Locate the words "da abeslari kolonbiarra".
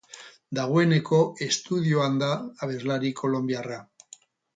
2.23-3.79